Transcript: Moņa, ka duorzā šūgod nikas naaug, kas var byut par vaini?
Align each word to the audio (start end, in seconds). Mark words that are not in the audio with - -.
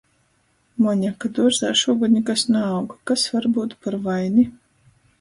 Moņa, 0.85 1.11
ka 1.25 1.31
duorzā 1.41 1.71
šūgod 1.83 2.15
nikas 2.15 2.47
naaug, 2.57 2.99
kas 3.13 3.29
var 3.37 3.51
byut 3.59 3.81
par 3.85 4.03
vaini? 4.11 4.53